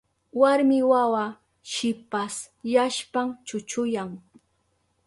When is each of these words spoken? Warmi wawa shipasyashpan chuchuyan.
Warmi 0.39 0.77
wawa 0.91 1.23
shipasyashpan 1.73 3.27
chuchuyan. 3.47 4.09